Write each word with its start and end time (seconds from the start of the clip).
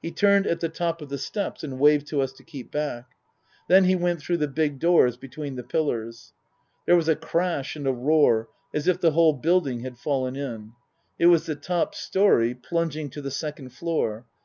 He 0.00 0.12
turned 0.12 0.46
at 0.46 0.60
the 0.60 0.68
top 0.68 1.02
of 1.02 1.08
the 1.08 1.18
steps 1.18 1.64
and 1.64 1.80
waved 1.80 2.06
to 2.06 2.20
us 2.20 2.30
to 2.34 2.44
keep 2.44 2.70
back. 2.70 3.10
Then 3.66 3.82
he 3.82 3.96
went 3.96 4.20
through 4.20 4.36
the 4.36 4.46
big 4.46 4.78
doors 4.78 5.16
between 5.16 5.56
the 5.56 5.64
pillars. 5.64 6.32
There 6.86 6.94
was 6.94 7.08
a 7.08 7.16
crash 7.16 7.74
and 7.74 7.84
a 7.84 7.92
roar 7.92 8.48
as 8.72 8.86
if 8.86 9.00
the 9.00 9.10
whole 9.10 9.32
building 9.34 9.80
had 9.80 9.96
fallen^ 9.96 10.36
in. 10.38 10.74
It 11.18 11.26
was 11.26 11.46
the 11.46 11.56
top 11.56 11.96
story 11.96 12.54
plunging 12.54 13.10
to 13.10 13.20
the 13.20 13.32
second 13.32 13.70
floor. 13.70 14.26